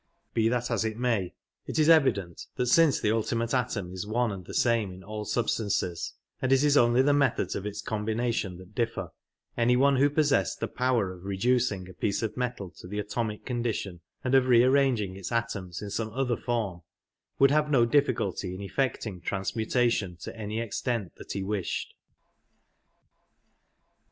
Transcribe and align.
Be 0.33 0.49
that 0.49 0.71
as 0.71 0.83
it 0.83 0.97
may, 0.97 1.35
it 1.67 1.77
is 1.77 1.87
evjdent 1.87 2.47
t)iat 2.57 2.67
since 2.67 2.99
the 2.99 3.11
ultimate 3.11 3.53
atom 3.53 3.93
is 3.93 4.07
one 4.07 4.31
4iid 4.31 4.47
^he 4.47 4.55
samp 4.55 4.91
in 4.93 5.01
^f\ 5.01 5.27
substances, 5.27 6.13
and 6.41 6.51
it 6.51 6.63
is 6.63 6.75
only 6.75 7.03
tl^e 7.03 7.15
methods 7.15 7.55
of 7.55 7.65
hi 7.65 7.69
corolDination 7.69 8.57
that 8.57 8.73
(Jiffer, 8.73 9.11
any 9.55 9.77
one 9.77 9.97
who 9.97 10.09
pos 10.09 10.31
sessed 10.31 10.57
the 10.59 10.67
power 10.67 11.11
of 11.11 11.23
reducing 11.25 11.87
a 11.87 11.93
piece 11.93 12.23
of 12.23 12.35
metal 12.35 12.71
to 12.79 12.87
the 12.87 12.97
atomic 12.97 13.45
cpnditipR 13.45 13.99
ai^d 14.25 14.33
of 14.35 14.45
rp 14.45 14.65
arrapging 14.65 15.19
i^s 15.19 15.29
atojps 15.31 15.83
in 15.83 15.91
some 15.91 16.09
other 16.15 16.35
form 16.35 16.81
would 17.37 17.51
have 17.51 17.69
no 17.69 17.85
difficulty 17.85 18.55
ip 18.55 18.71
effeptin^g 18.71 19.21
transmutation 19.23 20.15
tp 20.15 20.29
any 20.33 20.59
extent 20.59 21.13
that 21.17 21.33
he 21.33 21.43
wished. 21.43 21.93